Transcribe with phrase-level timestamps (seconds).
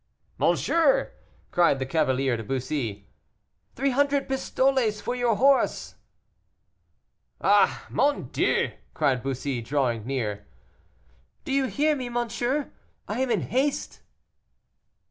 [0.39, 1.11] "Monsieur!"
[1.51, 3.07] cried the cavalier to Bussy,
[3.75, 5.93] "three hundred pistoles for your horse!"
[7.39, 10.47] "Ah, mon Dieu!" cried Bussy, drawing near.
[11.45, 12.71] "Do you hear me, monsieur?
[13.07, 14.01] I am in haste."